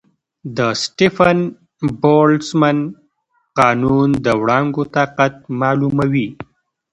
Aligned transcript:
د 0.57 0.59
سټیفن-بولټزمن 0.83 2.77
قانون 3.59 4.09
د 4.25 4.27
وړانګو 4.41 4.83
طاقت 4.95 5.35
معلوموي. 5.59 6.27